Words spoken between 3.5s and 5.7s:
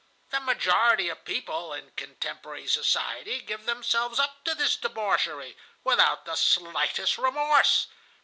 themselves up to this debauchery